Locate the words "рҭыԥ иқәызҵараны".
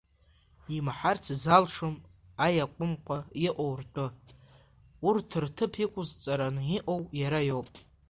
5.43-6.61